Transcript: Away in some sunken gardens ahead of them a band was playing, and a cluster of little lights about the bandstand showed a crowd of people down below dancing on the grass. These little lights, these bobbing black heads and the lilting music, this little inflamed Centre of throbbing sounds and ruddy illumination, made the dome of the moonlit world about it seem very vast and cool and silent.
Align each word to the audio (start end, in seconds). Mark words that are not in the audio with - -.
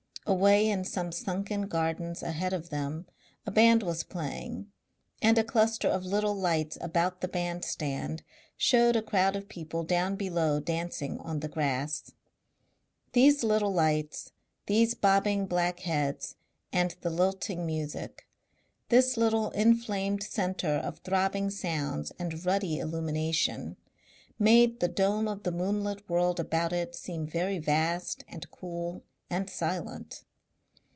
Away 0.27 0.69
in 0.69 0.85
some 0.85 1.11
sunken 1.11 1.63
gardens 1.63 2.21
ahead 2.23 2.53
of 2.53 2.69
them 2.69 3.07
a 3.45 3.51
band 3.51 3.81
was 3.81 4.03
playing, 4.03 4.67
and 5.21 5.37
a 5.37 5.43
cluster 5.43 5.89
of 5.89 6.05
little 6.05 6.35
lights 6.35 6.77
about 6.79 7.19
the 7.19 7.27
bandstand 7.27 8.23
showed 8.55 8.95
a 8.95 9.01
crowd 9.01 9.35
of 9.35 9.49
people 9.49 9.83
down 9.83 10.15
below 10.15 10.59
dancing 10.59 11.17
on 11.19 11.39
the 11.39 11.49
grass. 11.49 12.11
These 13.13 13.43
little 13.43 13.73
lights, 13.73 14.31
these 14.67 14.93
bobbing 14.93 15.47
black 15.47 15.81
heads 15.81 16.35
and 16.71 16.95
the 17.01 17.09
lilting 17.09 17.65
music, 17.65 18.27
this 18.89 19.17
little 19.17 19.49
inflamed 19.51 20.23
Centre 20.23 20.75
of 20.77 20.99
throbbing 20.99 21.49
sounds 21.49 22.11
and 22.19 22.45
ruddy 22.45 22.77
illumination, 22.77 23.75
made 24.39 24.79
the 24.79 24.87
dome 24.87 25.27
of 25.27 25.43
the 25.43 25.51
moonlit 25.51 26.07
world 26.07 26.39
about 26.39 26.71
it 26.71 26.95
seem 26.95 27.25
very 27.25 27.57
vast 27.57 28.23
and 28.29 28.49
cool 28.51 29.03
and 29.33 29.49
silent. 29.49 30.25